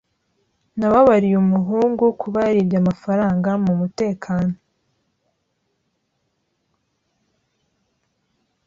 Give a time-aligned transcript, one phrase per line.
[0.77, 4.53] Nababariye umuhungu kuba yaribye amafaranga mumutekano.